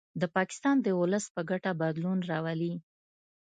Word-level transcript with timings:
د 0.21 0.23
پاکستان 0.37 0.75
د 0.81 0.87
ولس 0.99 1.25
په 1.35 1.41
ګټه 1.49 1.71
بدلون 1.81 2.17
راولي 2.29 2.73